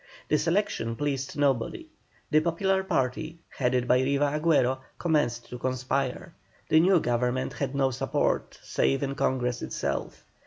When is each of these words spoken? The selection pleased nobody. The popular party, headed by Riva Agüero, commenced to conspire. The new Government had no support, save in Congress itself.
The 0.29 0.39
selection 0.39 0.95
pleased 0.95 1.37
nobody. 1.37 1.87
The 2.31 2.39
popular 2.39 2.83
party, 2.83 3.37
headed 3.55 3.87
by 3.87 3.99
Riva 4.01 4.39
Agüero, 4.41 4.79
commenced 4.97 5.47
to 5.49 5.59
conspire. 5.59 6.33
The 6.69 6.79
new 6.79 6.99
Government 6.99 7.53
had 7.53 7.75
no 7.75 7.91
support, 7.91 8.57
save 8.63 9.03
in 9.03 9.13
Congress 9.13 9.61
itself. 9.61 10.25